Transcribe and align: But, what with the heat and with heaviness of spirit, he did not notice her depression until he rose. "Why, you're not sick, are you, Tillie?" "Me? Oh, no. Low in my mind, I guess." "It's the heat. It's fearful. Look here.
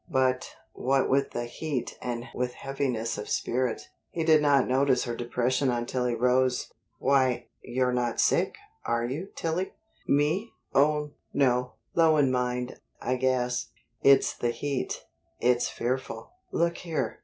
But, 0.09 0.55
what 0.73 1.11
with 1.11 1.29
the 1.29 1.45
heat 1.45 1.99
and 2.01 2.25
with 2.33 2.55
heaviness 2.55 3.19
of 3.19 3.29
spirit, 3.29 3.89
he 4.09 4.23
did 4.23 4.41
not 4.41 4.67
notice 4.67 5.03
her 5.03 5.15
depression 5.15 5.69
until 5.69 6.05
he 6.05 6.15
rose. 6.15 6.71
"Why, 6.97 7.49
you're 7.63 7.91
not 7.93 8.19
sick, 8.19 8.55
are 8.83 9.05
you, 9.05 9.27
Tillie?" 9.35 9.73
"Me? 10.07 10.53
Oh, 10.73 11.11
no. 11.35 11.73
Low 11.93 12.17
in 12.17 12.31
my 12.31 12.39
mind, 12.55 12.79
I 12.99 13.15
guess." 13.15 13.67
"It's 14.01 14.35
the 14.35 14.49
heat. 14.49 15.05
It's 15.39 15.69
fearful. 15.69 16.31
Look 16.51 16.79
here. 16.79 17.19